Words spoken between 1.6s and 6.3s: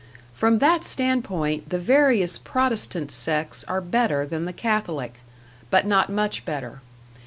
the various Protestant sects are better than the Catholic, but not